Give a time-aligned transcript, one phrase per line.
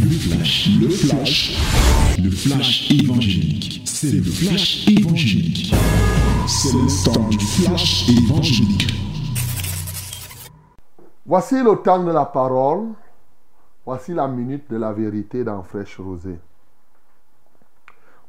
[0.00, 1.58] Le flash, le flash,
[2.22, 3.82] le flash évangélique.
[3.84, 5.74] C'est le flash évangélique.
[6.46, 8.86] C'est le temps du flash évangélique.
[11.24, 12.88] Voici le temps de la parole.
[13.84, 16.38] Voici la minute de la vérité dans Fraîche Rosée.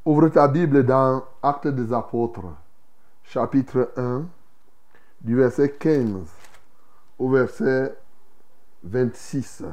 [0.06, 2.54] Ouvre ta Bible dans Actes des Apôtres,
[3.24, 4.26] chapitre 1,
[5.22, 6.14] du verset 15
[7.20, 7.98] au verset
[8.84, 9.64] 26.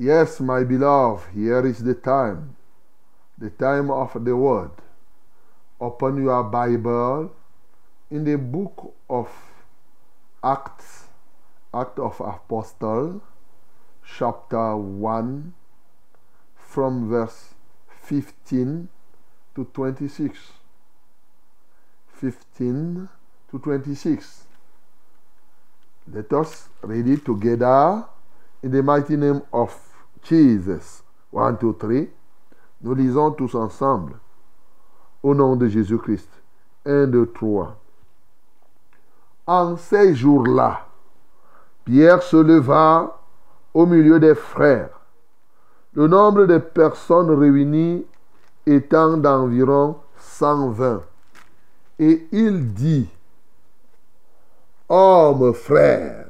[0.00, 2.54] Yes, my beloved, here is the time,
[3.36, 4.70] the time of the word.
[5.80, 7.32] Open your Bible
[8.08, 9.28] in the book of
[10.44, 11.08] Acts,
[11.74, 13.20] Act of Apostle,
[14.06, 15.52] chapter 1,
[16.54, 17.54] from verse
[18.02, 18.88] 15
[19.56, 20.38] to 26.
[22.06, 23.08] 15
[23.50, 24.44] to 26.
[26.12, 28.04] Let us read it together
[28.62, 29.87] in the mighty name of
[30.22, 31.02] Jesus.
[31.34, 31.94] 1, 2, 3.
[32.82, 34.14] Nous lisons tous ensemble.
[35.22, 36.30] Au nom de Jésus-Christ.
[36.86, 37.76] 1, 2, 3.
[39.46, 40.86] En ces jours-là,
[41.84, 43.18] Pierre se leva
[43.72, 44.90] au milieu des frères.
[45.94, 48.04] Le nombre de personnes réunies
[48.66, 51.02] étant d'environ 120.
[51.98, 53.08] Et il dit,
[54.88, 56.28] Hommes, frères,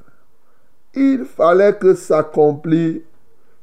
[0.94, 3.02] il fallait que s'accomplisse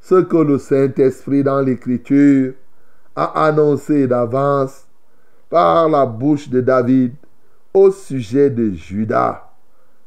[0.05, 2.53] ce que le Saint-Esprit dans l'Écriture
[3.15, 4.85] a annoncé d'avance
[5.49, 7.15] par la bouche de David
[7.73, 9.49] au sujet de Judas,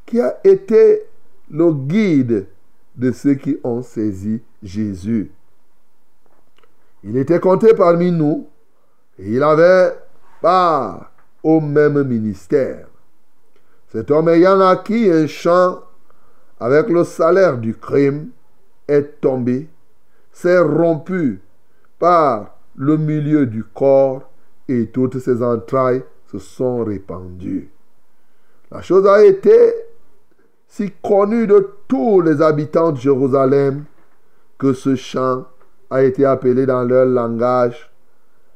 [0.06, 1.02] qui a été
[1.50, 2.46] le guide
[2.94, 5.32] de ceux qui ont saisi Jésus.
[7.02, 8.46] Il était compté parmi nous
[9.18, 9.96] et il avait
[10.40, 11.10] part
[11.42, 12.86] au même ministère.
[13.88, 15.80] Cet homme ayant acquis un champ
[16.60, 18.28] avec le salaire du crime
[18.86, 19.68] est tombé,
[20.40, 21.40] s'est rompu
[21.98, 24.22] par le milieu du corps
[24.68, 27.70] et toutes ses entrailles se sont répandues.
[28.70, 29.74] La chose a été
[30.68, 33.84] si connue de tous les habitants de Jérusalem
[34.58, 35.44] que ce chant
[35.90, 37.90] a été appelé dans leur langage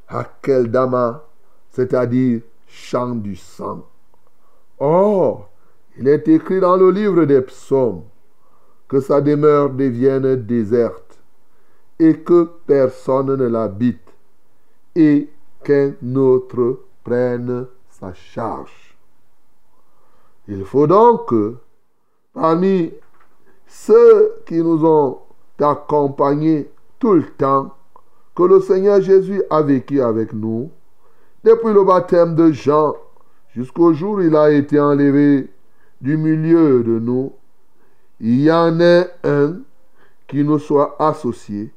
[0.06, 1.25] Hakeldama,
[1.71, 3.84] c'est-à-dire chant du sang.
[4.78, 5.50] Or,
[5.98, 8.04] il est écrit dans le livre des psaumes
[8.87, 11.12] que sa demeure devienne déserte
[12.03, 14.01] et que personne ne l'habite
[14.97, 15.29] et
[15.63, 18.97] qu'un autre prenne sa charge.
[20.49, 21.55] Il faut donc que
[22.35, 22.93] parmi
[23.69, 25.19] ceux qui nous ont
[25.61, 26.69] accompagnés
[26.99, 27.73] tout le temps,
[28.34, 30.73] que le Seigneur Jésus a vécu avec nous,
[31.45, 32.97] depuis le baptême de Jean
[33.55, 35.49] jusqu'au jour où il a été enlevé
[36.01, 37.33] du milieu de nous,
[38.19, 39.61] il y en ait un
[40.27, 41.73] qui nous soit associé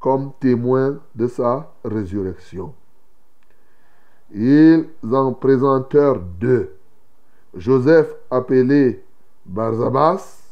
[0.00, 2.74] comme témoin de sa résurrection.
[4.32, 6.74] Ils en présentèrent deux.
[7.54, 9.04] Joseph appelé
[9.44, 10.42] Barzabas,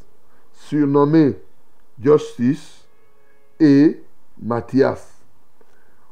[0.53, 1.37] surnommé
[2.01, 2.79] Justice,
[3.61, 4.03] et
[4.41, 5.21] Matthias.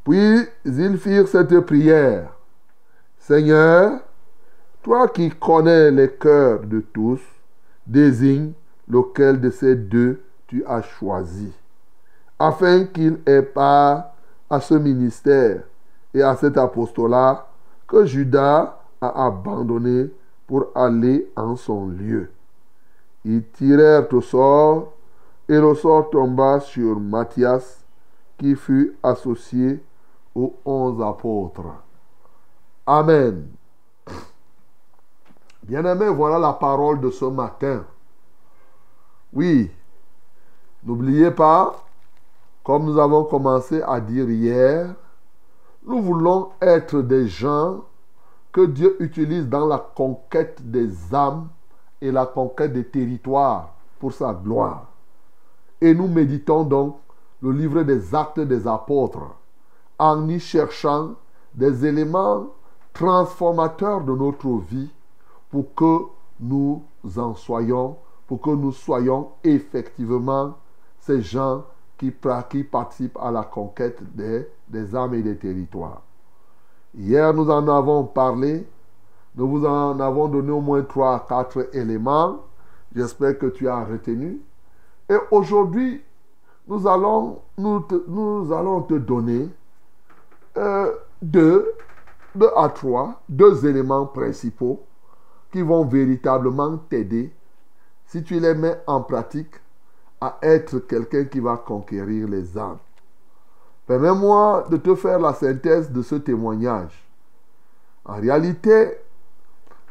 [0.04, 2.32] Puis ils firent cette prière.
[3.18, 4.00] Seigneur,
[4.82, 7.20] toi qui connais les cœurs de tous,
[7.86, 8.52] désigne
[8.88, 11.52] lequel de ces deux tu as choisi,
[12.38, 14.12] afin qu'il ait part
[14.48, 15.62] à ce ministère
[16.12, 17.46] et à cet apostolat
[17.86, 20.10] que Judas a abandonné
[20.46, 22.30] pour aller en son lieu.
[23.24, 24.92] Ils tirèrent au sort,
[25.48, 27.84] et le sort tomba sur Matthias,
[28.38, 29.82] qui fut associé
[30.34, 31.82] aux onze apôtres.
[32.86, 33.48] Amen.
[35.62, 37.84] Bien-aimés, voilà la parole de ce matin.
[39.32, 39.70] Oui,
[40.84, 41.85] n'oubliez pas,
[42.66, 44.92] comme nous avons commencé à dire hier,
[45.86, 47.84] nous voulons être des gens
[48.50, 51.46] que Dieu utilise dans la conquête des âmes
[52.00, 54.88] et la conquête des territoires pour sa gloire.
[55.80, 56.96] Et nous méditons donc
[57.40, 59.36] le livre des actes des apôtres
[59.96, 61.10] en y cherchant
[61.54, 62.48] des éléments
[62.92, 64.90] transformateurs de notre vie
[65.50, 65.98] pour que
[66.40, 66.82] nous
[67.16, 67.96] en soyons,
[68.26, 70.54] pour que nous soyons effectivement
[70.98, 71.62] ces gens
[71.98, 76.02] qui, participent à la conquête des, des âmes et des territoires.
[76.94, 78.66] Hier, nous en avons parlé.
[79.34, 82.40] Nous vous en avons donné au moins trois à quatre éléments.
[82.94, 84.40] J'espère que tu as retenu.
[85.08, 86.02] Et aujourd'hui,
[86.66, 89.48] nous allons, nous, nous allons te donner
[90.56, 90.90] euh,
[91.20, 91.72] deux,
[92.34, 94.82] deux à trois, deux éléments principaux
[95.52, 97.32] qui vont véritablement t'aider,
[98.06, 99.54] si tu les mets en pratique,
[100.20, 102.78] à être quelqu'un qui va conquérir les âmes.
[103.86, 107.06] Permets-moi de te faire la synthèse de ce témoignage.
[108.04, 108.98] En réalité,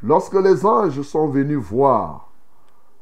[0.03, 2.29] lorsque les anges sont venus voir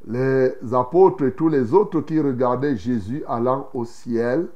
[0.05, 4.47] les apôtres et tous les autres qui regardaient Jésus allant au ciel,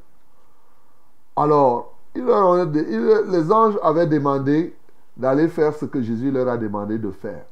[1.36, 4.76] alors les anges avaient demandé
[5.16, 7.46] d'aller faire ce que Jésus leur a demandé de faire.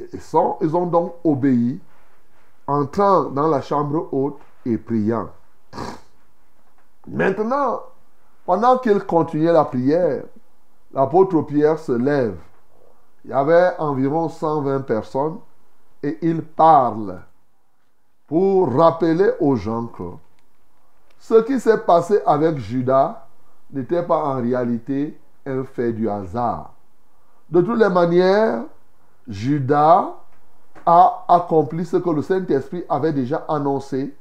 [0.00, 1.80] Ils ont donc obéi,
[2.66, 5.28] entrant dans la chambre haute et priant.
[7.08, 7.82] Maintenant,
[8.44, 10.24] pendant qu'ils continuaient la prière,
[10.92, 12.36] l'apôtre Pierre se lève.
[13.24, 15.38] Il y avait environ 120 personnes
[16.02, 17.20] et il parle
[18.26, 20.10] pour rappeler aux gens que
[21.18, 23.26] ce qui s'est passé avec Judas
[23.72, 26.72] n'était pas en réalité un fait du hasard.
[27.50, 28.62] De toutes les manières,
[29.28, 30.14] Judas
[30.86, 34.14] accompli ce que le Saint-Esprit avait déjà annoncé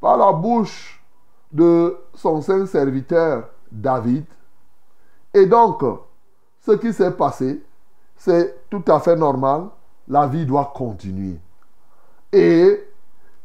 [0.00, 1.02] par la bouche
[1.52, 4.24] de son saint serviteur David.
[5.34, 5.82] Et donc,
[6.60, 7.62] ce qui s'est passé,
[8.16, 9.68] c'est tout à fait normal.
[10.08, 11.38] La vie doit continuer.
[12.32, 12.88] Et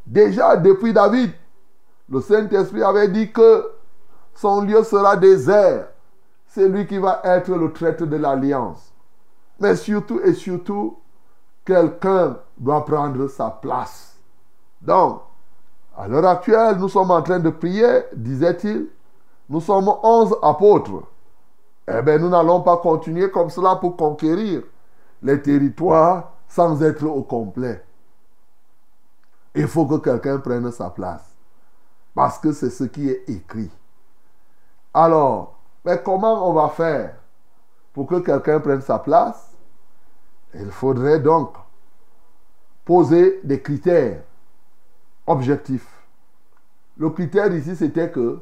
[0.05, 1.31] déjà depuis David,
[2.09, 3.71] le Saint-Esprit avait dit que
[4.33, 5.87] son lieu sera désert.
[6.47, 8.93] C'est lui qui va être le traître de l'alliance.
[9.59, 10.97] Mais surtout et surtout,
[11.65, 14.15] quelqu'un doit prendre sa place.
[14.81, 15.21] Donc,
[15.97, 18.89] à l'heure actuelle, nous sommes en train de prier, disait-il.
[19.50, 21.03] Nous sommes onze apôtres.
[21.88, 24.63] Eh bien, nous n'allons pas continuer comme cela pour conquérir
[25.21, 27.83] les territoires sans être au complet.
[29.53, 31.35] Il faut que quelqu'un prenne sa place.
[32.13, 33.71] Parce que c'est ce qui est écrit.
[34.94, 37.15] Alors, mais comment on va faire
[37.94, 39.44] pour que quelqu'un prenne sa place?
[40.59, 41.53] Il faudrait donc
[42.85, 44.21] poser des critères
[45.27, 45.87] objectifs.
[46.97, 48.39] Le critère ici, c'était que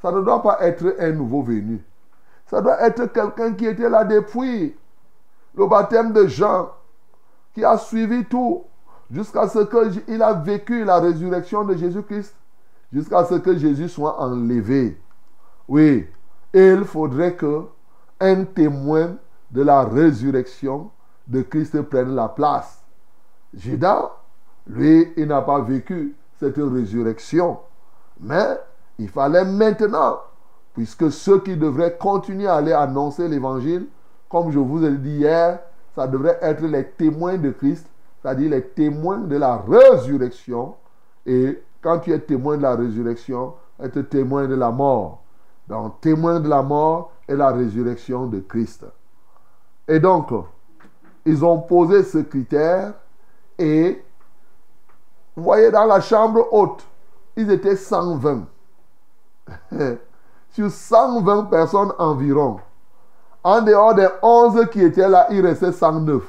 [0.00, 1.82] ça ne doit pas être un nouveau venu.
[2.46, 4.74] Ça doit être quelqu'un qui était là depuis
[5.54, 6.70] le baptême de Jean,
[7.52, 8.64] qui a suivi tout
[9.10, 9.58] jusqu'à ce
[10.06, 12.34] qu'il a vécu la résurrection de Jésus-Christ,
[12.92, 14.98] jusqu'à ce que Jésus soit enlevé.
[15.68, 16.08] Oui,
[16.54, 17.64] il faudrait que
[18.18, 19.16] un témoin
[19.50, 20.90] de la résurrection
[21.30, 22.82] de Christ prenne la place.
[23.54, 24.10] Judas,
[24.66, 27.58] lui, il n'a pas vécu cette résurrection.
[28.20, 28.58] Mais
[28.98, 30.18] il fallait maintenant,
[30.74, 33.86] puisque ceux qui devraient continuer à aller annoncer l'évangile,
[34.28, 35.60] comme je vous ai dit hier,
[35.94, 37.86] ça devrait être les témoins de Christ,
[38.20, 40.74] c'est-à-dire les témoins de la résurrection.
[41.26, 45.22] Et quand tu es témoin de la résurrection, être témoin de la mort.
[45.68, 48.84] Donc, témoin de la mort et la résurrection de Christ.
[49.88, 50.30] Et donc,
[51.30, 52.94] ils ont posé ce critère
[53.56, 54.02] et,
[55.36, 56.84] vous voyez, dans la chambre haute,
[57.36, 58.46] ils étaient 120.
[60.50, 62.58] Sur 120 personnes environ.
[63.44, 66.22] En dehors des 11 qui étaient là, il restait 109.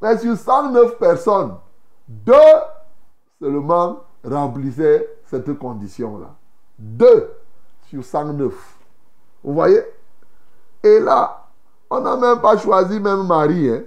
[0.00, 1.54] Mais sur 109 personnes,
[2.08, 2.32] deux
[3.38, 6.34] seulement remplissaient cette condition-là.
[6.78, 7.30] Deux
[7.88, 8.52] sur 109.
[9.44, 9.82] Vous voyez?
[10.82, 11.44] Et là,
[11.88, 13.70] on n'a même pas choisi même Marie.
[13.70, 13.82] Hein?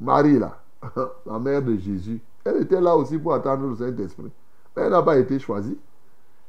[0.00, 0.58] Marie, là,
[1.26, 2.20] la mère de Jésus.
[2.44, 4.30] Elle était là aussi pour attendre le Saint-Esprit.
[4.76, 5.78] Mais elle n'a pas été choisie.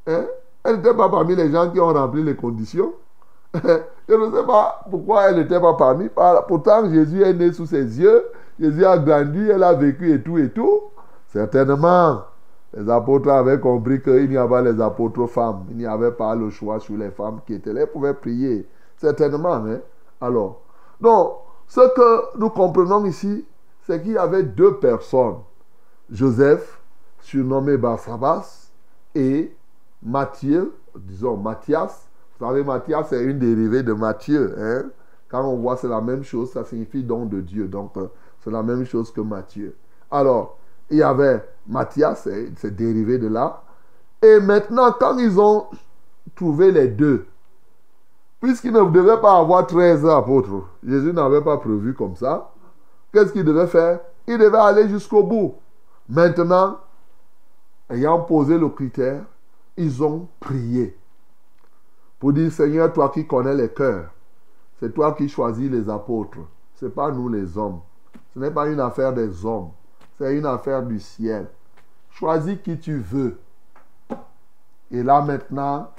[0.07, 0.25] Hein?
[0.63, 2.93] Elle n'était pas parmi les gens qui ont rempli les conditions.
[3.53, 6.09] Je ne sais pas pourquoi elle n'était pas parmi.
[6.47, 8.25] Pourtant, Jésus est né sous ses yeux.
[8.59, 10.81] Jésus a grandi, elle a vécu et tout et tout.
[11.27, 12.21] Certainement,
[12.73, 15.65] les apôtres avaient compris qu'il n'y avait pas les apôtres femmes.
[15.71, 17.81] Il n'y avait pas le choix sur les femmes qui étaient là.
[17.81, 18.67] Elles pouvaient prier.
[18.97, 19.55] Certainement.
[19.55, 19.79] Hein?
[20.21, 20.61] Alors,
[20.99, 21.33] donc,
[21.69, 23.45] ce que nous comprenons ici,
[23.85, 25.37] c'est qu'il y avait deux personnes.
[26.09, 26.81] Joseph,
[27.21, 28.71] surnommé Barsabas,
[29.13, 29.55] et
[30.01, 32.09] Matthieu, disons Matthias.
[32.39, 34.55] Vous savez, Matthias, c'est une dérivée de Matthieu.
[34.57, 34.89] Hein?
[35.29, 37.67] Quand on voit c'est la même chose, ça signifie don de Dieu.
[37.67, 38.07] Donc, euh,
[38.43, 39.75] c'est la même chose que Matthieu.
[40.09, 40.57] Alors,
[40.89, 43.61] il y avait Matthias, c'est dérivé de là.
[44.23, 45.67] Et maintenant, quand ils ont
[46.35, 47.27] trouvé les deux,
[48.41, 52.51] puisqu'ils ne devaient pas avoir 13 apôtres, Jésus n'avait pas prévu comme ça,
[53.13, 53.99] qu'est-ce qu'ils devaient faire?
[54.27, 55.55] Ils devaient aller jusqu'au bout.
[56.07, 56.77] Maintenant,
[57.89, 59.23] ayant posé le critère,
[59.77, 60.97] ils ont prié.
[62.19, 64.09] Pour dire, Seigneur, toi qui connais les cœurs,
[64.79, 66.39] c'est toi qui choisis les apôtres.
[66.75, 67.81] Ce n'est pas nous les hommes.
[68.33, 69.71] Ce n'est pas une affaire des hommes.
[70.17, 71.47] C'est une affaire du ciel.
[72.11, 73.39] Choisis qui tu veux.
[74.91, 75.91] Et là maintenant,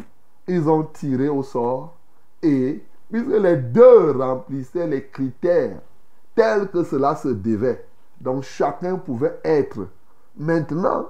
[0.46, 1.96] ils ont tiré au sort.
[2.42, 5.80] Et puisque les deux remplissaient les critères
[6.34, 7.84] tels que cela se devait,
[8.20, 9.88] donc chacun pouvait être.
[10.36, 11.08] Maintenant,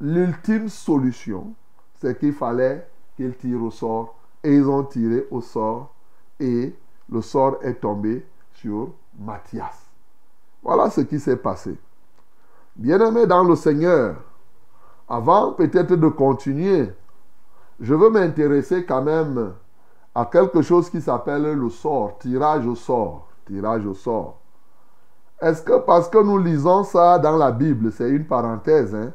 [0.00, 1.54] l'ultime solution,
[1.96, 4.18] c'est qu'il fallait qu'ils tirent au sort.
[4.42, 5.94] Et ils ont tiré au sort.
[6.38, 6.74] Et
[7.10, 9.86] le sort est tombé sur Matthias.
[10.62, 11.76] Voilà ce qui s'est passé.
[12.76, 14.16] Bien-aimé dans le Seigneur,
[15.08, 16.90] avant peut-être de continuer,
[17.80, 19.54] je veux m'intéresser quand même
[20.14, 24.38] à quelque chose qui s'appelle le sort, tirage au sort, tirage au sort.
[25.40, 29.12] Est-ce que parce que nous lisons ça dans la Bible, c'est une parenthèse, hein?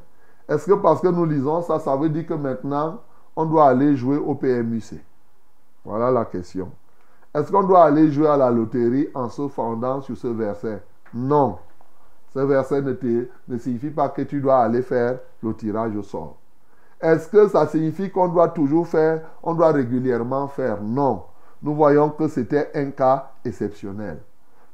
[0.48, 3.00] est-ce que parce que nous lisons ça, ça veut dire que maintenant,
[3.36, 4.96] on doit aller jouer au PMUC
[5.86, 6.70] Voilà la question.
[7.34, 10.84] Est-ce qu'on doit aller jouer à la loterie en se fondant sur ce verset?
[11.14, 11.60] Non.
[12.34, 12.96] Ce verset ne,
[13.48, 16.39] ne signifie pas que tu dois aller faire le tirage au sort.
[17.02, 20.82] Est-ce que ça signifie qu'on doit toujours faire, on doit régulièrement faire?
[20.82, 21.24] Non.
[21.62, 24.22] Nous voyons que c'était un cas exceptionnel.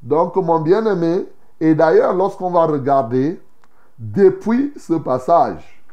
[0.02, 1.26] Donc, mon bien-aimé,
[1.60, 3.42] et d'ailleurs, lorsqu'on va regarder,
[3.98, 5.84] depuis ce passage,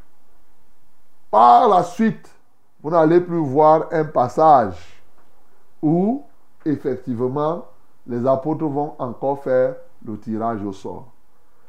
[1.30, 2.28] par la suite,
[2.82, 5.02] vous n'allez plus voir un passage
[5.80, 6.24] où,
[6.64, 7.64] effectivement,
[8.06, 11.06] les apôtres vont encore faire le tirage au sort.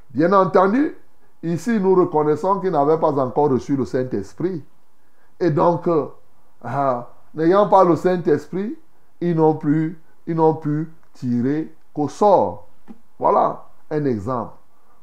[0.09, 0.95] Bien entendu,
[1.43, 4.63] Ici, nous reconnaissons qu'ils n'avaient pas encore reçu le Saint-Esprit.
[5.39, 6.07] Et donc, euh,
[6.63, 8.77] ah, n'ayant pas le Saint-Esprit,
[9.19, 12.67] ils n'ont plus, ils n'ont pu tirer qu'au sort.
[13.19, 14.53] Voilà un exemple.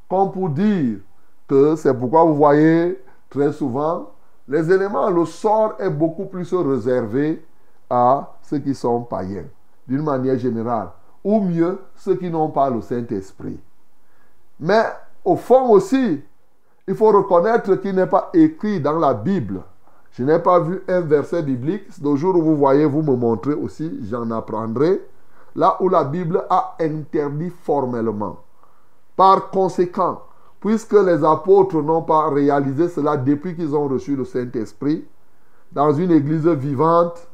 [0.08, 0.98] Comme pour dire
[1.46, 4.08] que c'est pourquoi vous voyez très souvent
[4.50, 7.40] les éléments, le sort est beaucoup plus réservé
[7.88, 9.44] à ceux qui sont païens,
[9.86, 10.88] d'une manière générale,
[11.22, 13.60] ou mieux ceux qui n'ont pas le Saint-Esprit.
[14.58, 14.82] Mais
[15.24, 16.20] au fond aussi,
[16.90, 19.62] il faut reconnaître qu'il n'est pas écrit dans la Bible.
[20.10, 21.84] Je n'ai pas vu un verset biblique.
[22.02, 25.00] Le jour où vous voyez, vous me montrez aussi, j'en apprendrai.
[25.54, 28.40] Là où la Bible a interdit formellement.
[29.14, 30.22] Par conséquent,
[30.58, 35.04] puisque les apôtres n'ont pas réalisé cela depuis qu'ils ont reçu le Saint-Esprit,
[35.70, 37.24] dans une église vivante,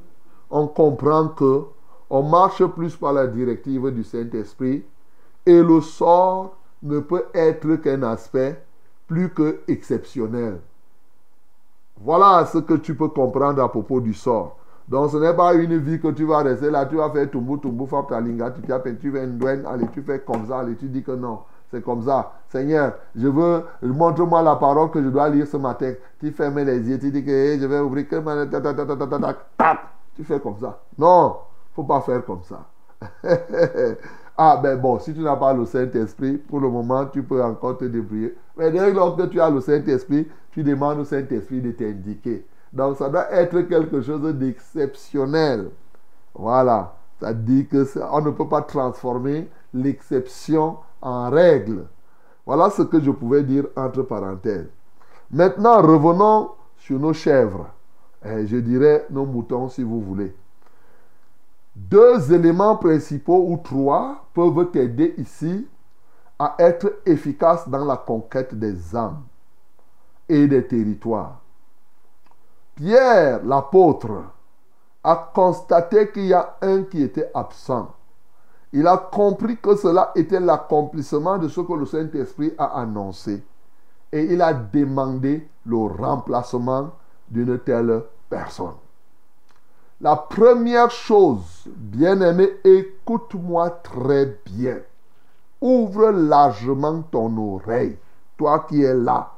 [0.51, 1.63] on comprend que
[2.11, 4.85] on marche plus par la directive du Saint-Esprit
[5.47, 8.66] et le sort ne peut être qu'un aspect
[9.07, 10.61] plus que exceptionnel.
[12.01, 14.57] Voilà ce que tu peux comprendre à propos du sort.
[14.89, 17.59] Donc ce n'est pas une vie que tu vas rester là, tu vas faire tumbu
[17.59, 20.87] tumbu linga, tu fais tu fais une douane, allez, tu fais comme ça, allez, tu
[20.87, 22.35] dis que non, c'est comme ça.
[22.49, 25.93] Seigneur, je veux, montre-moi la parole que je dois lire ce matin.
[26.21, 28.17] Tu fermes les yeux, tu dis que je vais ouvrir que
[30.15, 30.81] tu fais comme ça.
[30.97, 31.37] Non,
[31.75, 32.67] faut pas faire comme ça.
[34.39, 37.79] Ah, ben bon, si tu n'as pas le Saint-Esprit, pour le moment, tu peux encore
[37.79, 38.37] te débrouiller.
[38.57, 42.47] Mais dès lors que tu as le Saint-Esprit, tu demandes au Saint-Esprit de t'indiquer.
[42.73, 45.71] Donc, ça doit être quelque chose d'exceptionnel.
[46.35, 46.95] Voilà.
[47.21, 51.87] Ça dit que on ne peut pas transformer l'exception en règle.
[52.45, 54.69] Voilà ce que je pouvais dire entre parenthèses.
[55.31, 57.69] Maintenant, revenons sur nos chèvres.
[58.25, 60.35] Et eh, je dirais nos moutons si vous voulez.
[61.75, 65.67] Deux éléments principaux ou trois peuvent t'aider ici
[66.39, 69.23] à être efficace dans la conquête des âmes
[70.29, 71.41] et des territoires.
[72.75, 74.25] Pierre, l'apôtre,
[75.03, 77.95] a constaté qu'il y a un qui était absent.
[78.73, 83.43] Il a compris que cela était l'accomplissement de ce que le Saint-Esprit a annoncé.
[84.13, 86.91] Et il a demandé le remplacement
[87.29, 88.75] d'une telle personne.
[90.01, 94.79] La première chose, bien-aimé, écoute-moi très bien.
[95.67, 97.99] Ouvre largement ton oreille,
[98.37, 99.33] toi qui es là.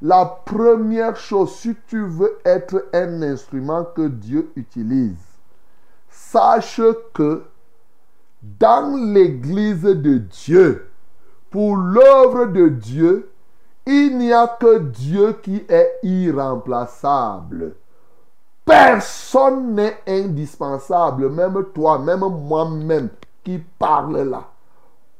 [0.00, 5.18] La première chose, si tu veux être un instrument que Dieu utilise,
[6.08, 6.80] sache
[7.12, 7.42] que
[8.60, 10.88] dans l'église de Dieu,
[11.50, 13.28] pour l'œuvre de Dieu,
[13.86, 17.74] il n'y a que Dieu qui est irremplaçable.
[18.64, 23.08] Personne n'est indispensable, même toi, même moi-même
[23.42, 24.44] qui parle là.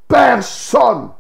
[0.09, 1.11] Personne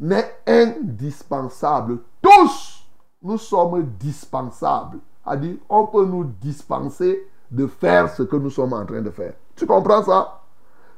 [0.00, 1.98] n'est indispensable.
[2.22, 2.84] Tous,
[3.22, 4.98] nous sommes dispensables.
[5.24, 9.32] C'est-à-dire, on peut nous dispenser de faire ce que nous sommes en train de faire.
[9.56, 10.40] Tu comprends ça?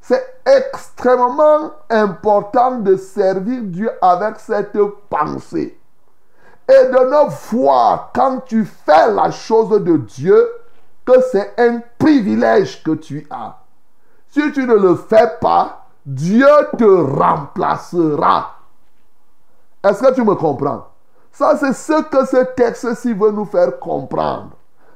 [0.01, 4.79] C'est extrêmement important de servir Dieu avec cette
[5.09, 5.79] pensée
[6.69, 10.49] et de ne voir quand tu fais la chose de Dieu
[11.05, 13.59] que c'est un privilège que tu as.
[14.29, 18.55] Si tu ne le fais pas, Dieu te remplacera.
[19.83, 20.87] Est-ce que tu me comprends?
[21.33, 24.51] Ça, c'est ce que ce texte-ci veut nous faire comprendre.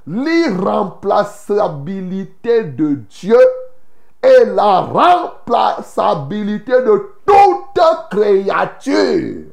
[0.07, 3.39] L'irremplaçabilité de Dieu
[4.23, 7.81] et la remplaçabilité de toute
[8.11, 9.45] créature.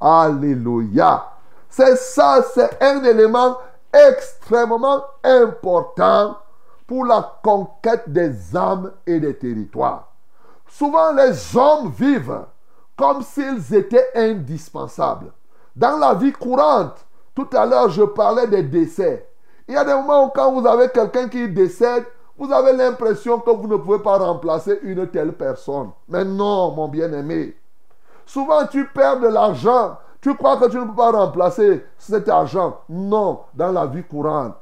[0.00, 1.26] Alléluia.
[1.68, 3.58] C'est ça, c'est un élément
[3.92, 6.38] extrêmement important
[6.86, 10.11] pour la conquête des âmes et des territoires.
[10.72, 12.46] Souvent, les hommes vivent
[12.96, 15.30] comme s'ils étaient indispensables.
[15.76, 19.28] Dans la vie courante, tout à l'heure, je parlais des décès.
[19.68, 22.06] Il y a des moments où quand vous avez quelqu'un qui décède,
[22.38, 25.90] vous avez l'impression que vous ne pouvez pas remplacer une telle personne.
[26.08, 27.54] Mais non, mon bien-aimé.
[28.24, 29.98] Souvent, tu perds de l'argent.
[30.22, 32.78] Tu crois que tu ne peux pas remplacer cet argent.
[32.88, 34.56] Non, dans la vie courante.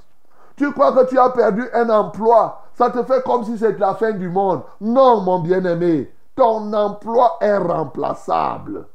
[0.57, 2.60] Tu crois que tu as perdu un emploi.
[2.80, 4.62] Ça te fait comme si c'était la fin du monde.
[4.80, 6.10] Non, mon bien-aimé.
[6.34, 8.87] Ton emploi est remplaçable.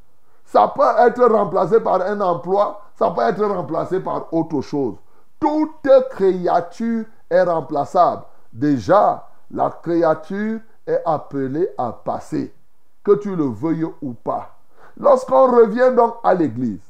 [0.44, 2.82] Ça peut être remplacé par un emploi.
[2.96, 4.96] Ça peut être remplacé par autre chose.
[5.39, 8.24] Toute créature est remplaçable.
[8.51, 12.56] Déjà, la créature est appelée à passer,
[13.04, 14.50] que tu le veuilles ou pas.
[14.98, 16.82] Lorsqu'on revient donc à l'église,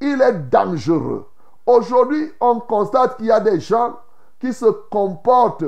[0.00, 1.28] il est dangereux.
[1.64, 4.00] Aujourd'hui, on constate qu'il y a des gens
[4.40, 5.62] qui se comportent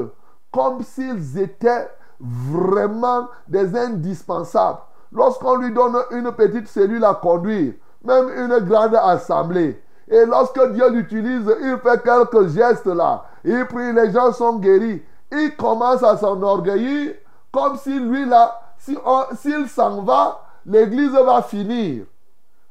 [0.53, 1.89] comme s'ils étaient
[2.21, 4.79] vraiment des indispensables.
[5.11, 10.91] Lorsqu'on lui donne une petite cellule à conduire, même une grande assemblée, et lorsque Dieu
[10.91, 16.17] l'utilise, il fait quelques gestes là, il prie, les gens sont guéris, il commence à
[16.17, 17.15] s'enorgueillir
[17.51, 22.05] comme si lui là, s'il s'en va, l'église va finir.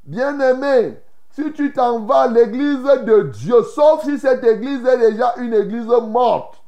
[0.03, 0.99] Bien-aimé,
[1.31, 5.85] si tu t'en vas, l'église de Dieu, sauf si cette église est déjà une église
[5.85, 6.60] morte.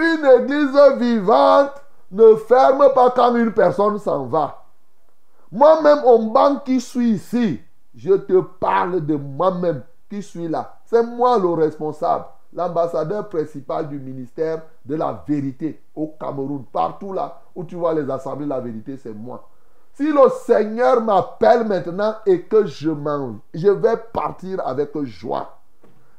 [0.00, 4.64] Une église vivante ne ferme pas quand une personne s'en va.
[5.52, 7.60] Moi-même, au banc qui suis ici,
[7.94, 10.78] je te parle de moi-même qui suis là.
[10.86, 16.64] C'est moi le responsable l'ambassadeur principal du ministère de la vérité au Cameroun.
[16.72, 19.48] Partout là où tu vois les assemblées de la vérité, c'est moi.
[19.92, 25.56] Si le Seigneur m'appelle maintenant et que je m'en je vais partir avec joie.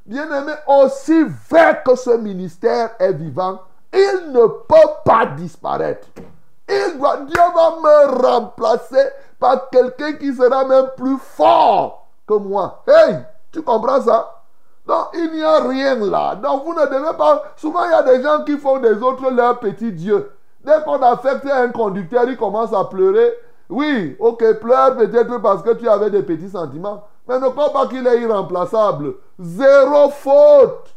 [0.06, 3.60] Bien-aimé, aussi vrai que ce ministère est vivant,
[3.94, 6.08] il ne peut pas disparaître.
[6.70, 12.84] Il doit, Dieu va me remplacer par quelqu'un qui sera même plus fort que moi.
[12.88, 13.18] Hey,
[13.52, 14.44] tu comprends ça?
[14.86, 16.36] Donc, il n'y a rien là.
[16.36, 17.44] Donc, vous ne devez pas...
[17.56, 20.32] Souvent, il y a des gens qui font des autres leur petit Dieu.
[20.64, 23.34] Dès qu'on affecte un conducteur, il commence à pleurer.
[23.70, 27.04] Oui, ok, pleure peut-être parce que tu avais des petits sentiments.
[27.28, 29.16] Mais ne crois pas qu'il est irremplaçable.
[29.40, 30.94] Zéro faute.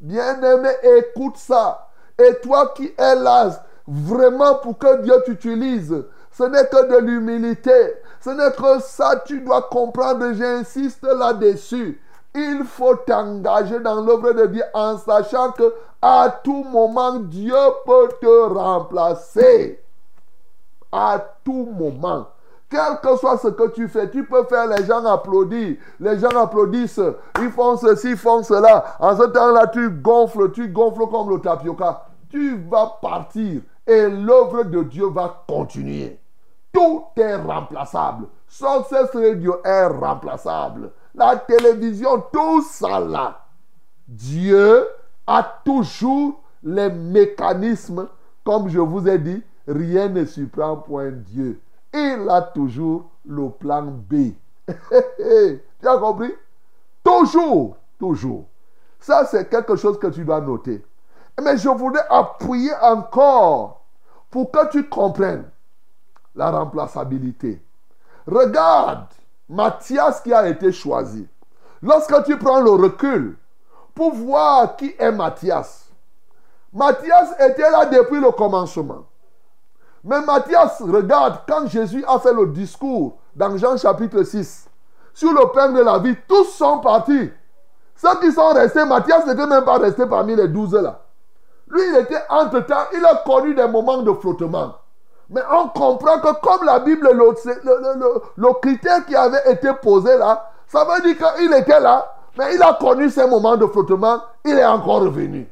[0.00, 1.88] Bien-aimé, écoute ça.
[2.18, 7.94] Et toi qui es là, vraiment pour que Dieu t'utilise, ce n'est que de l'humilité.
[8.20, 10.32] Ce n'est que ça, tu dois comprendre.
[10.32, 12.00] J'insiste là-dessus
[12.34, 15.72] il faut t'engager dans l'œuvre de Dieu en sachant que
[16.02, 17.54] à tout moment Dieu
[17.86, 19.80] peut te remplacer.
[20.90, 22.26] À tout moment.
[22.74, 25.76] Quel que soit ce que tu fais, tu peux faire les gens applaudir.
[26.00, 27.00] Les gens applaudissent.
[27.40, 28.96] Ils font ceci, ils font cela.
[28.98, 32.06] En ce temps-là, tu gonfles, tu gonfles comme le tapioca.
[32.30, 36.18] Tu vas partir et l'œuvre de Dieu va continuer.
[36.72, 38.26] Tout est remplaçable.
[38.48, 43.40] Success Radio est remplaçable la télévision, tout ça là.
[44.08, 44.86] Dieu
[45.26, 48.08] a toujours les mécanismes,
[48.44, 51.60] comme je vous ai dit, rien ne surprend point Dieu.
[51.94, 54.32] Il a toujours le plan B.
[54.66, 56.34] tu as compris?
[57.04, 58.46] Toujours, toujours.
[58.98, 60.84] Ça, c'est quelque chose que tu dois noter.
[61.40, 63.80] Mais je voudrais appuyer encore
[64.28, 65.48] pour que tu comprennes
[66.34, 67.62] la remplaçabilité.
[68.26, 69.06] Regarde
[69.48, 71.28] Matthias qui a été choisi.
[71.80, 73.36] Lorsque tu prends le recul
[73.94, 75.90] pour voir qui est Matthias,
[76.72, 79.04] Matthias était là depuis le commencement.
[80.04, 84.68] Mais Matthias, regarde, quand Jésus a fait le discours dans Jean chapitre 6,
[85.14, 87.30] sur le pain de la vie, tous sont partis.
[87.96, 91.00] Ceux qui sont restés, Matthias n'était même pas resté parmi les douze là.
[91.68, 94.74] Lui, il était entre-temps, il a connu des moments de flottement.
[95.30, 100.84] Mais on comprend que comme la Bible, le, critère qui avait été posé là, ça
[100.84, 104.66] veut dire qu'il était là, mais il a connu ces moments de flottement, il est
[104.66, 105.48] encore revenu.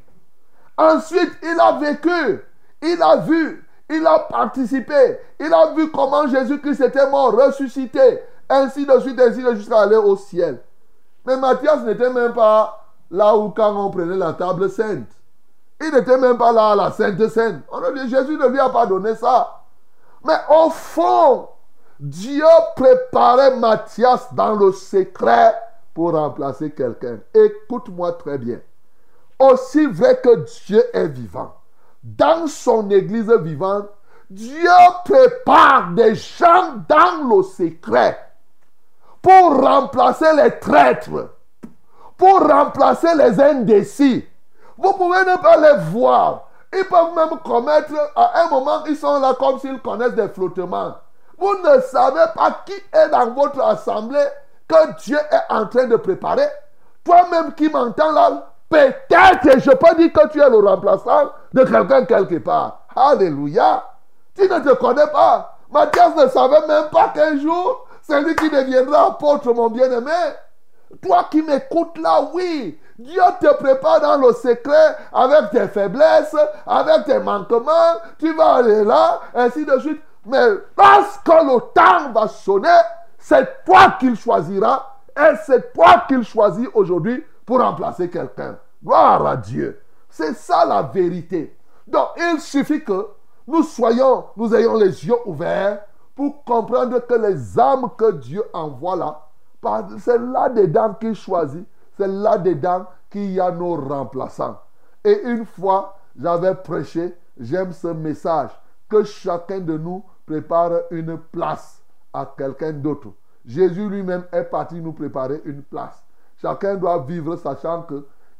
[0.77, 2.43] Ensuite, il a vécu,
[2.83, 8.85] il a vu, il a participé, il a vu comment Jésus-Christ était mort, ressuscité, ainsi
[8.85, 10.61] de suite, ainsi de jusqu'à aller au ciel.
[11.25, 15.09] Mais Matthias n'était même pas là où quand on prenait la table sainte.
[15.81, 19.15] Il n'était même pas là à la Sainte dit, Jésus ne lui a pas donné
[19.15, 19.63] ça.
[20.23, 21.49] Mais au fond,
[21.99, 25.53] Dieu préparait Matthias dans le secret
[25.93, 27.19] pour remplacer quelqu'un.
[27.33, 28.59] Écoute-moi très bien.
[29.39, 31.53] Aussi vrai que Dieu est vivant,
[32.03, 33.87] dans son église vivante,
[34.29, 34.69] Dieu
[35.05, 38.19] prépare des gens dans le secret
[39.21, 41.29] pour remplacer les traîtres,
[42.17, 44.27] pour remplacer les indécis.
[44.77, 46.49] Vous pouvez ne pas les voir.
[46.75, 50.95] Ils peuvent même commettre, à un moment, ils sont là comme s'ils connaissent des flottements.
[51.37, 54.25] Vous ne savez pas qui est dans votre assemblée
[54.67, 56.47] que Dieu est en train de préparer.
[57.03, 62.05] Toi-même qui m'entends là, peut-être, je peux dire que tu es le remplaçant de quelqu'un
[62.05, 62.79] quelque part.
[62.95, 63.83] Alléluia.
[64.35, 65.57] Tu ne te connais pas.
[65.71, 70.11] Mathias ne savait même pas qu'un jour, c'est lui qui deviendra apôtre, mon bien-aimé.
[71.01, 76.35] Toi qui m'écoutes là, oui, Dieu te prépare dans le secret avec tes faiblesses,
[76.67, 77.99] avec tes manquements.
[78.19, 80.01] Tu vas aller là, ainsi de suite.
[80.25, 82.69] Mais lorsque le temps va sonner,
[83.17, 84.99] c'est toi qu'il choisira.
[85.17, 88.57] Et c'est toi qu'il choisit aujourd'hui pour remplacer quelqu'un.
[88.83, 89.79] Gloire à Dieu.
[90.09, 91.55] C'est ça la vérité.
[91.87, 93.07] Donc, il suffit que
[93.47, 95.81] nous soyons, nous ayons les yeux ouverts
[96.15, 99.27] pour comprendre que les âmes que Dieu envoie là,
[99.99, 101.65] c'est là-dedans qu'il choisit,
[101.97, 104.59] c'est là-dedans qu'il y a nos remplaçants.
[105.03, 108.49] Et une fois, j'avais prêché, j'aime ce message,
[108.89, 111.81] que chacun de nous prépare une place
[112.13, 113.09] à quelqu'un d'autre.
[113.45, 116.03] Jésus lui-même est parti nous préparer une place.
[116.37, 117.83] Chacun doit vivre sachant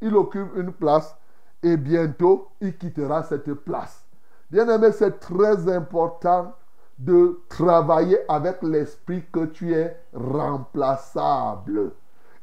[0.04, 1.16] qu'il occupe une place
[1.64, 4.04] et bientôt il quittera cette place.
[4.52, 6.54] Bien aimé, c'est très important
[7.00, 11.92] de travailler avec l'esprit que tu es remplaçable.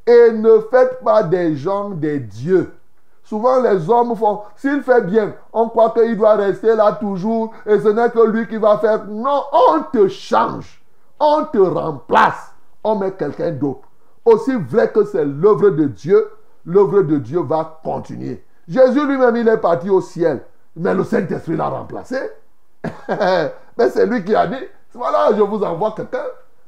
[0.07, 2.73] Et ne faites pas des gens des dieux.
[3.23, 7.79] Souvent les hommes font, s'il fait bien, on croit qu'il doit rester là toujours et
[7.79, 9.07] ce n'est que lui qui va faire.
[9.07, 10.83] Non, on te change,
[11.21, 13.87] on te remplace, on met quelqu'un d'autre.
[14.25, 16.27] Aussi vrai que c'est l'œuvre de Dieu,
[16.65, 18.45] l'œuvre de Dieu va continuer.
[18.69, 20.43] Jésus lui-même, il est parti au ciel,
[20.77, 22.19] mais le Saint-Esprit l'a remplacé.
[23.09, 26.25] mais c'est lui qui a dit, voilà, je vous envoie quelqu'un.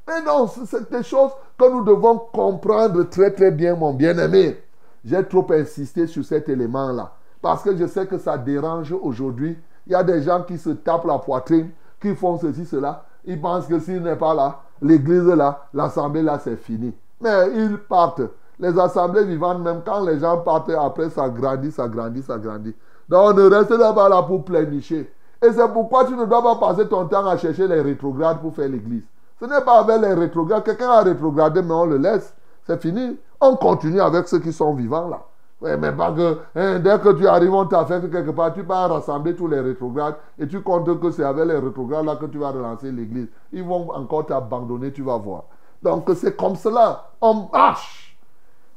[0.06, 4.60] Mais non, c'est des choses que nous devons comprendre très très bien, mon bien-aimé.
[5.04, 7.12] J'ai trop insisté sur cet élément-là.
[7.40, 9.58] Parce que je sais que ça dérange aujourd'hui.
[9.86, 13.04] Il y a des gens qui se tapent la poitrine, qui font ceci, cela.
[13.24, 16.92] Ils pensent que s'il n'est pas là, l'église là, l'assemblée là, c'est fini.
[17.20, 18.22] Mais ils partent.
[18.62, 22.72] Les assemblées vivantes, même quand les gens partent, après ça grandit, ça grandit, ça grandit.
[23.08, 25.12] Donc on ne reste pas là pour plénicher.
[25.42, 28.54] Et c'est pourquoi tu ne dois pas passer ton temps à chercher les rétrogrades pour
[28.54, 29.02] faire l'église.
[29.40, 30.62] Ce n'est pas avec les rétrogrades.
[30.62, 32.32] Quelqu'un a rétrogradé, mais on le laisse.
[32.64, 33.18] C'est fini.
[33.40, 35.76] On continue avec ceux qui sont vivants là.
[35.76, 38.86] mais pas que hein, dès que tu arrives, on t'a fait quelque part, tu vas
[38.86, 42.38] rassembler tous les rétrogrades et tu comptes que c'est avec les rétrogrades là que tu
[42.38, 43.26] vas relancer l'église.
[43.52, 45.46] Ils vont encore t'abandonner, tu vas voir.
[45.82, 47.10] Donc c'est comme cela.
[47.20, 48.01] On marche.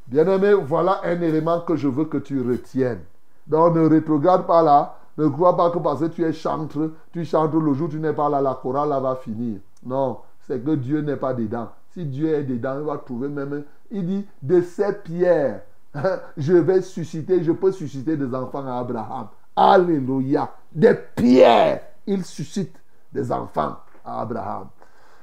[0.07, 3.01] Bien-aimé, voilà un élément que je veux que tu retiennes.
[3.47, 4.97] Donc ne rétrograde pas là.
[5.17, 8.11] Ne crois pas que parce que tu es chantre, tu chantes le jour tu n'es
[8.11, 9.59] pas là, la chorale là va finir.
[9.85, 11.69] Non, c'est que Dieu n'est pas dedans.
[11.91, 13.63] Si Dieu est dedans, il va trouver même.
[13.89, 15.61] Il dit de ces pierres,
[16.37, 19.27] je vais susciter, je peux susciter des enfants à Abraham.
[19.55, 20.51] Alléluia.
[20.73, 22.75] Des pierres, il suscite
[23.13, 24.67] des enfants à Abraham.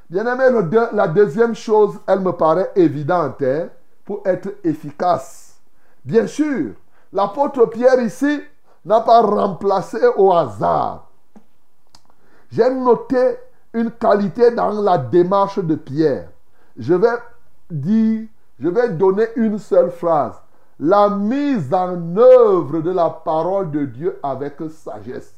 [0.08, 0.44] Bien aimé,
[0.92, 3.68] la deuxième chose, elle me paraît évidente hein,
[4.24, 5.60] être efficace.
[6.04, 6.72] Bien sûr,
[7.12, 8.40] l'apôtre Pierre ici
[8.84, 11.08] n'a pas remplacé au hasard.
[12.50, 13.36] J'ai noté
[13.72, 16.28] une qualité dans la démarche de Pierre.
[16.76, 17.16] Je vais
[17.70, 18.26] dire,
[18.58, 20.34] je vais donner une seule phrase.
[20.78, 25.32] La mise en œuvre de la parole de Dieu avec sagesse.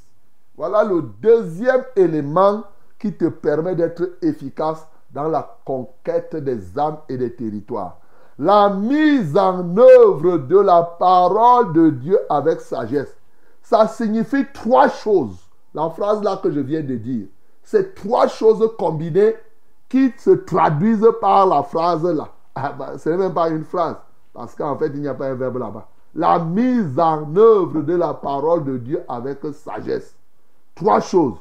[0.56, 2.62] Voilà le deuxième élément
[2.98, 7.98] qui te permet d'être efficace dans la conquête des âmes et des territoires.
[8.38, 13.16] La mise en œuvre de la parole de Dieu avec sagesse.
[13.62, 15.36] Ça signifie trois choses.
[15.72, 17.26] La phrase là que je viens de dire.
[17.62, 19.34] C'est trois choses combinées
[19.88, 22.28] qui se traduisent par la phrase là.
[22.54, 23.96] Ah bah, ce n'est même pas une phrase,
[24.32, 25.88] parce qu'en fait, il n'y a pas un verbe là-bas.
[26.14, 30.14] La mise en œuvre de la parole de Dieu avec sagesse.
[30.74, 31.36] Trois choses.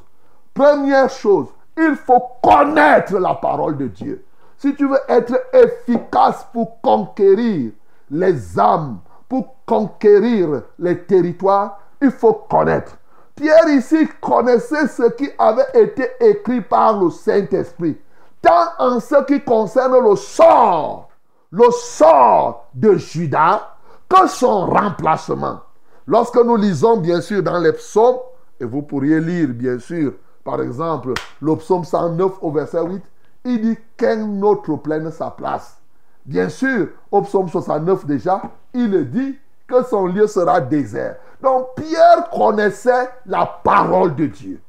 [0.52, 4.24] Première chose, il faut connaître la parole de Dieu.
[4.64, 7.72] Si tu veux être efficace pour conquérir
[8.10, 12.96] les âmes, pour conquérir les territoires, il faut connaître.
[13.34, 17.98] Pierre ici connaissait ce qui avait été écrit par le Saint-Esprit,
[18.40, 21.10] tant en ce qui concerne le sort,
[21.50, 23.68] le sort de Judas,
[24.08, 25.60] que son remplacement.
[26.06, 28.16] Lorsque nous lisons bien sûr dans les psaumes,
[28.58, 33.02] et vous pourriez lire bien sûr, par exemple, le psaume 109 au verset 8,
[33.44, 35.78] il dit qu'un autre prenne sa place.
[36.24, 41.16] Bien sûr, au psaume 69 déjà, il dit que son lieu sera désert.
[41.42, 44.60] Donc Pierre connaissait la parole de Dieu.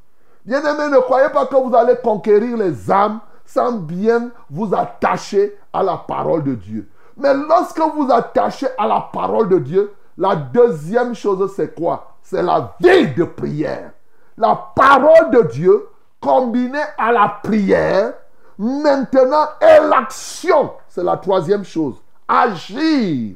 [0.45, 5.81] Bien-aimé, ne croyez pas que vous allez conquérir les âmes sans bien vous attacher à
[5.81, 6.89] la parole de Dieu.
[7.17, 12.11] Mais lorsque vous attachez à la parole de Dieu, la deuxième chose, c'est quoi?
[12.21, 13.91] C'est la vie de prière.
[14.37, 15.87] La parole de Dieu
[16.19, 18.13] combinée à la prière,
[18.57, 20.71] maintenant, est l'action.
[20.87, 21.95] C'est la troisième chose.
[22.27, 23.35] Agir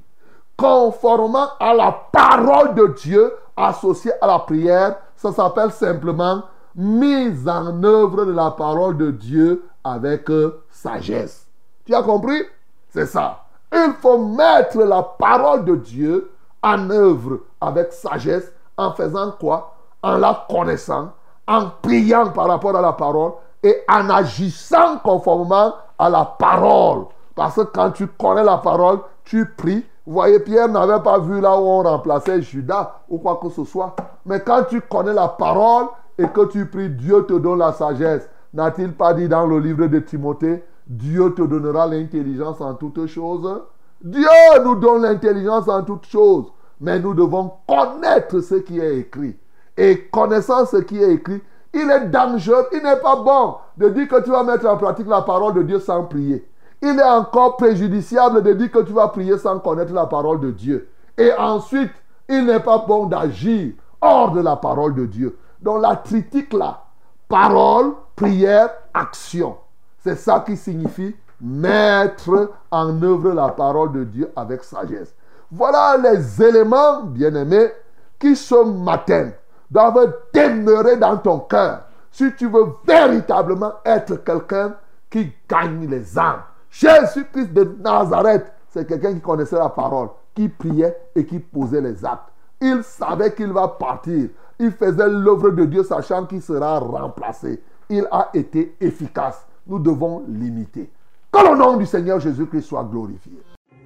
[0.58, 6.44] conformément à la parole de Dieu associée à la prière, ça s'appelle simplement
[6.76, 11.48] mise en œuvre de la parole de Dieu avec euh, sagesse.
[11.86, 12.42] Tu as compris?
[12.90, 13.44] C'est ça.
[13.72, 19.76] Il faut mettre la parole de Dieu en œuvre avec sagesse en faisant quoi?
[20.02, 21.12] En la connaissant,
[21.48, 27.06] en priant par rapport à la parole et en agissant conformément à la parole.
[27.36, 29.86] Parce que quand tu connais la parole, tu pries.
[30.06, 33.64] Vous voyez, Pierre n'avait pas vu là où on remplaçait Judas ou quoi que ce
[33.64, 33.96] soit.
[34.26, 35.86] Mais quand tu connais la parole
[36.18, 38.30] et que tu pries, Dieu te donne la sagesse.
[38.54, 43.62] N'a-t-il pas dit dans le livre de Timothée, Dieu te donnera l'intelligence en toutes choses?
[44.02, 44.28] Dieu
[44.64, 46.48] nous donne l'intelligence en toutes choses.
[46.82, 49.38] Mais nous devons connaître ce qui est écrit.
[49.78, 51.42] Et connaissant ce qui est écrit,
[51.74, 55.08] il est dangereux, il n'est pas bon de dire que tu vas mettre en pratique
[55.08, 56.48] la parole de Dieu sans prier.
[56.82, 60.52] Il est encore préjudiciable de dire que tu vas prier sans connaître la parole de
[60.52, 60.90] Dieu.
[61.18, 61.92] Et ensuite,
[62.28, 65.38] il n'est pas bon d'agir hors de la parole de Dieu.
[65.62, 66.84] Donc la critique là,
[67.28, 69.58] parole, prière, action.
[70.00, 75.14] C'est ça qui signifie mettre en œuvre la parole de Dieu avec sagesse.
[75.52, 77.72] Voilà les éléments, bien-aimés,
[78.20, 79.32] qui ce matin
[79.70, 84.76] doivent demeurer dans ton cœur si tu veux véritablement être quelqu'un
[85.10, 86.42] qui gagne les âmes.
[86.70, 92.06] Jésus-Christ de Nazareth, c'est quelqu'un qui connaissait la parole, qui priait et qui posait les
[92.06, 92.30] actes.
[92.62, 94.30] Il savait qu'il va partir.
[94.60, 97.62] Il faisait l'œuvre de Dieu sachant qu'il sera remplacé.
[97.90, 99.48] Il a été efficace.
[99.66, 100.92] Nous devons l'imiter.
[101.32, 103.42] Que le nom du Seigneur Jésus-Christ soit glorifié.